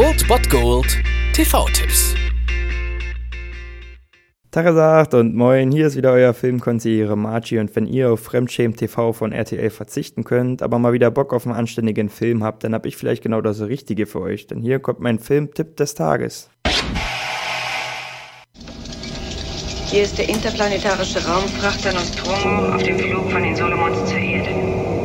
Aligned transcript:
Old 0.00 0.26
Bot 0.28 0.48
Gold 0.48 0.96
TV-Tipps. 1.34 2.14
Tagesagt 4.50 5.12
und 5.12 5.34
moin, 5.36 5.70
hier 5.70 5.88
ist 5.88 5.96
wieder 5.96 6.12
euer 6.12 6.32
Filmkonsigliere 6.32 7.18
Margie 7.18 7.58
und 7.58 7.76
wenn 7.76 7.86
ihr 7.86 8.10
auf 8.10 8.20
Fremdschämen 8.20 8.74
TV 8.74 9.12
von 9.12 9.32
RTL 9.32 9.68
verzichten 9.68 10.24
könnt, 10.24 10.62
aber 10.62 10.78
mal 10.78 10.94
wieder 10.94 11.10
Bock 11.10 11.34
auf 11.34 11.44
einen 11.46 11.54
anständigen 11.54 12.08
Film 12.08 12.42
habt, 12.42 12.64
dann 12.64 12.72
hab 12.72 12.86
ich 12.86 12.96
vielleicht 12.96 13.22
genau 13.22 13.42
das 13.42 13.60
Richtige 13.60 14.06
für 14.06 14.22
euch, 14.22 14.46
denn 14.46 14.62
hier 14.62 14.78
kommt 14.78 15.00
mein 15.00 15.18
Filmtipp 15.18 15.76
des 15.76 15.94
Tages. 15.94 16.48
Hier 19.84 20.04
ist 20.04 20.16
der 20.16 20.30
interplanetarische 20.30 21.22
Raumfrachter 21.26 21.92
Nostromo 21.92 22.74
auf 22.74 22.82
dem 22.82 22.98
Flug 22.98 23.30
von 23.30 23.42
den 23.42 23.54
Solomons 23.54 24.08
zur 24.08 24.16
Erde. 24.16 24.99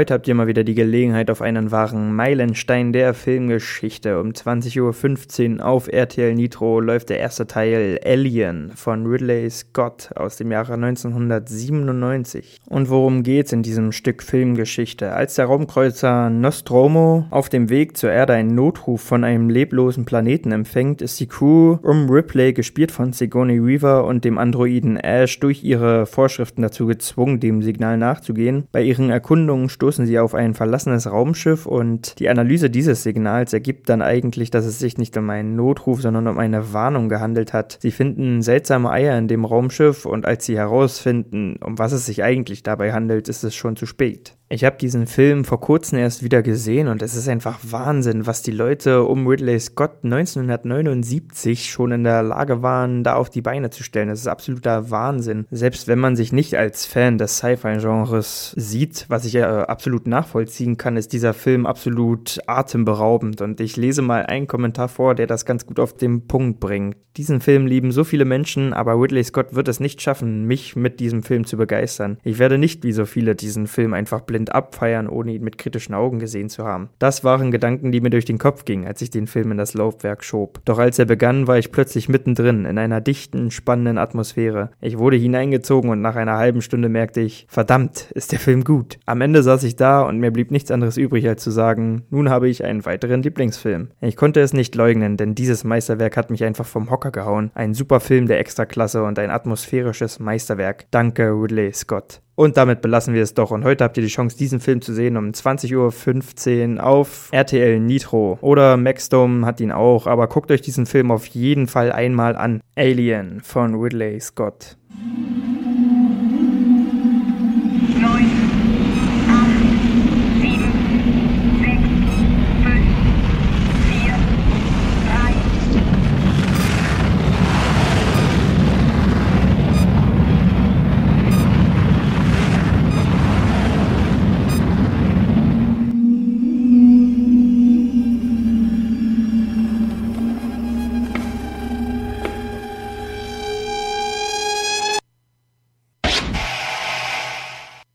Heute 0.00 0.14
habt 0.14 0.26
ihr 0.28 0.34
mal 0.34 0.46
wieder 0.46 0.64
die 0.64 0.74
Gelegenheit 0.74 1.30
auf 1.30 1.42
einen 1.42 1.72
wahren 1.72 2.16
Meilenstein 2.16 2.94
der 2.94 3.12
Filmgeschichte. 3.12 4.18
Um 4.18 4.30
20.15 4.30 5.58
Uhr 5.58 5.66
auf 5.66 5.88
RTL 5.92 6.34
Nitro 6.34 6.80
läuft 6.80 7.10
der 7.10 7.18
erste 7.18 7.46
Teil 7.46 8.00
Alien 8.02 8.72
von 8.74 9.04
Ridley 9.04 9.50
Scott 9.50 10.08
aus 10.16 10.38
dem 10.38 10.52
Jahre 10.52 10.72
1997. 10.72 12.60
Und 12.66 12.88
worum 12.88 13.22
geht's 13.22 13.52
in 13.52 13.62
diesem 13.62 13.92
Stück 13.92 14.22
Filmgeschichte? 14.22 15.12
Als 15.12 15.34
der 15.34 15.44
Raumkreuzer 15.44 16.30
Nostromo 16.30 17.26
auf 17.28 17.50
dem 17.50 17.68
Weg 17.68 17.98
zur 17.98 18.10
Erde 18.10 18.32
einen 18.32 18.54
Notruf 18.54 19.02
von 19.02 19.22
einem 19.22 19.50
leblosen 19.50 20.06
Planeten 20.06 20.50
empfängt, 20.52 21.02
ist 21.02 21.20
die 21.20 21.26
Crew 21.26 21.76
um 21.82 22.08
Ripley, 22.08 22.54
gespielt 22.54 22.90
von 22.90 23.12
Sigourney 23.12 23.62
Weaver 23.62 24.06
und 24.06 24.24
dem 24.24 24.38
Androiden 24.38 24.96
Ash, 24.96 25.38
durch 25.40 25.62
ihre 25.62 26.06
Vorschriften 26.06 26.62
dazu 26.62 26.86
gezwungen, 26.86 27.38
dem 27.38 27.60
Signal 27.60 27.98
nachzugehen. 27.98 28.64
Bei 28.72 28.80
ihren 28.80 29.10
Erkundungen 29.10 29.68
stoßen 29.68 29.89
sie 29.96 30.18
auf 30.18 30.34
ein 30.34 30.54
verlassenes 30.54 31.10
Raumschiff 31.10 31.66
und 31.66 32.18
die 32.18 32.28
Analyse 32.28 32.70
dieses 32.70 33.02
Signals 33.02 33.52
ergibt 33.52 33.88
dann 33.88 34.02
eigentlich, 34.02 34.50
dass 34.50 34.64
es 34.64 34.78
sich 34.78 34.98
nicht 34.98 35.16
um 35.16 35.28
einen 35.30 35.56
Notruf, 35.56 36.00
sondern 36.02 36.26
um 36.26 36.38
eine 36.38 36.72
Warnung 36.72 37.08
gehandelt 37.08 37.52
hat. 37.52 37.78
Sie 37.80 37.90
finden 37.90 38.42
seltsame 38.42 38.90
Eier 38.90 39.16
in 39.18 39.28
dem 39.28 39.44
Raumschiff 39.44 40.06
und 40.06 40.26
als 40.26 40.46
sie 40.46 40.56
herausfinden, 40.56 41.56
um 41.64 41.78
was 41.78 41.92
es 41.92 42.06
sich 42.06 42.22
eigentlich 42.22 42.62
dabei 42.62 42.92
handelt, 42.92 43.28
ist 43.28 43.44
es 43.44 43.54
schon 43.54 43.76
zu 43.76 43.86
spät. 43.86 44.36
Ich 44.52 44.64
habe 44.64 44.78
diesen 44.78 45.06
Film 45.06 45.44
vor 45.44 45.60
kurzem 45.60 46.00
erst 46.00 46.24
wieder 46.24 46.42
gesehen 46.42 46.88
und 46.88 47.02
es 47.02 47.14
ist 47.14 47.28
einfach 47.28 47.60
Wahnsinn, 47.62 48.26
was 48.26 48.42
die 48.42 48.50
Leute 48.50 49.04
um 49.04 49.28
Ridley 49.28 49.60
Scott 49.60 50.02
1979 50.02 51.70
schon 51.70 51.92
in 51.92 52.02
der 52.02 52.24
Lage 52.24 52.60
waren, 52.60 53.04
da 53.04 53.14
auf 53.14 53.30
die 53.30 53.42
Beine 53.42 53.70
zu 53.70 53.84
stellen. 53.84 54.08
Das 54.08 54.18
ist 54.18 54.26
absoluter 54.26 54.90
Wahnsinn. 54.90 55.46
Selbst 55.52 55.86
wenn 55.86 56.00
man 56.00 56.16
sich 56.16 56.32
nicht 56.32 56.56
als 56.56 56.84
Fan 56.84 57.16
des 57.16 57.36
Sci-Fi-Genres 57.36 58.52
sieht, 58.56 59.06
was 59.06 59.24
ich 59.24 59.34
ja 59.34 59.66
absolut 59.66 60.08
nachvollziehen 60.08 60.76
kann, 60.76 60.96
ist 60.96 61.12
dieser 61.12 61.32
Film 61.32 61.64
absolut 61.64 62.40
atemberaubend. 62.48 63.42
Und 63.42 63.60
ich 63.60 63.76
lese 63.76 64.02
mal 64.02 64.26
einen 64.26 64.48
Kommentar 64.48 64.88
vor, 64.88 65.14
der 65.14 65.28
das 65.28 65.46
ganz 65.46 65.64
gut 65.64 65.78
auf 65.78 65.96
den 65.96 66.26
Punkt 66.26 66.58
bringt. 66.58 66.96
Diesen 67.16 67.40
Film 67.40 67.66
lieben 67.66 67.92
so 67.92 68.02
viele 68.02 68.24
Menschen, 68.24 68.72
aber 68.72 69.00
Ridley 69.00 69.22
Scott 69.22 69.54
wird 69.54 69.68
es 69.68 69.78
nicht 69.78 70.00
schaffen, 70.02 70.44
mich 70.46 70.74
mit 70.74 70.98
diesem 70.98 71.22
Film 71.22 71.44
zu 71.44 71.56
begeistern. 71.56 72.18
Ich 72.24 72.38
werde 72.38 72.58
nicht 72.58 72.82
wie 72.82 72.92
so 72.92 73.04
viele 73.04 73.36
diesen 73.36 73.66
Film 73.68 73.94
einfach 73.94 74.22
blind 74.22 74.39
blind 74.40 74.54
abfeiern, 74.54 75.08
ohne 75.08 75.32
ihn 75.32 75.44
mit 75.44 75.58
kritischen 75.58 75.94
Augen 75.94 76.18
gesehen 76.18 76.48
zu 76.48 76.64
haben. 76.64 76.88
Das 76.98 77.24
waren 77.24 77.50
Gedanken, 77.50 77.92
die 77.92 78.00
mir 78.00 78.10
durch 78.10 78.24
den 78.24 78.38
Kopf 78.38 78.64
gingen, 78.64 78.86
als 78.86 79.02
ich 79.02 79.10
den 79.10 79.26
Film 79.26 79.52
in 79.52 79.58
das 79.58 79.74
Laufwerk 79.74 80.24
schob. 80.24 80.60
Doch 80.64 80.78
als 80.78 80.98
er 80.98 81.04
begann, 81.04 81.46
war 81.46 81.58
ich 81.58 81.72
plötzlich 81.72 82.08
mittendrin, 82.08 82.64
in 82.64 82.78
einer 82.78 83.00
dichten, 83.00 83.50
spannenden 83.50 83.98
Atmosphäre. 83.98 84.70
Ich 84.80 84.98
wurde 84.98 85.16
hineingezogen 85.16 85.90
und 85.90 86.00
nach 86.00 86.16
einer 86.16 86.38
halben 86.38 86.62
Stunde 86.62 86.88
merkte 86.88 87.20
ich, 87.20 87.46
verdammt, 87.48 88.10
ist 88.14 88.32
der 88.32 88.38
Film 88.38 88.64
gut. 88.64 88.98
Am 89.04 89.20
Ende 89.20 89.42
saß 89.42 89.62
ich 89.64 89.76
da 89.76 90.02
und 90.02 90.18
mir 90.18 90.30
blieb 90.30 90.50
nichts 90.50 90.70
anderes 90.70 90.96
übrig, 90.96 91.28
als 91.28 91.42
zu 91.42 91.50
sagen, 91.50 92.04
nun 92.10 92.30
habe 92.30 92.48
ich 92.48 92.64
einen 92.64 92.86
weiteren 92.86 93.22
Lieblingsfilm. 93.22 93.90
Ich 94.00 94.16
konnte 94.16 94.40
es 94.40 94.52
nicht 94.52 94.74
leugnen, 94.74 95.16
denn 95.16 95.34
dieses 95.34 95.64
Meisterwerk 95.64 96.16
hat 96.16 96.30
mich 96.30 96.44
einfach 96.44 96.66
vom 96.66 96.90
Hocker 96.90 97.10
gehauen. 97.10 97.50
Ein 97.54 97.74
super 97.74 98.00
Film 98.00 98.26
der 98.26 98.40
Extraklasse 98.40 99.02
und 99.02 99.18
ein 99.18 99.30
atmosphärisches 99.30 100.18
Meisterwerk. 100.18 100.86
Danke, 100.90 101.30
Ridley 101.30 101.72
Scott. 101.72 102.22
Und 102.40 102.56
damit 102.56 102.80
belassen 102.80 103.12
wir 103.12 103.22
es 103.22 103.34
doch. 103.34 103.50
Und 103.50 103.64
heute 103.64 103.84
habt 103.84 103.98
ihr 103.98 104.02
die 104.02 104.08
Chance, 104.08 104.34
diesen 104.34 104.60
Film 104.60 104.80
zu 104.80 104.94
sehen 104.94 105.18
um 105.18 105.26
20.15 105.26 106.76
Uhr 106.76 106.82
auf 106.82 107.28
RTL 107.32 107.78
Nitro. 107.78 108.38
Oder 108.40 108.78
Maxdome 108.78 109.44
hat 109.44 109.60
ihn 109.60 109.70
auch. 109.70 110.06
Aber 110.06 110.26
guckt 110.26 110.50
euch 110.50 110.62
diesen 110.62 110.86
Film 110.86 111.10
auf 111.10 111.26
jeden 111.26 111.66
Fall 111.66 111.92
einmal 111.92 112.36
an. 112.36 112.62
Alien 112.76 113.42
von 113.42 113.74
Ridley 113.74 114.18
Scott. 114.20 114.78